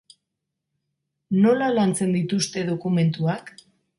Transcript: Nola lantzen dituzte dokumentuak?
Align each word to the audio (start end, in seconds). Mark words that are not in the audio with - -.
Nola 1.43 1.67
lantzen 1.75 2.17
dituzte 2.17 2.65
dokumentuak? 2.73 3.55